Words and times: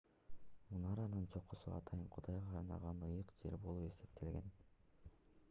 мунаранын 0.69 1.27
чокусу 1.33 1.75
атайын 1.79 2.07
кудайга 2.15 2.57
арналган 2.63 3.05
ыйык 3.11 3.35
жер 3.45 3.61
болуп 3.67 3.87
эсептелген 3.93 4.53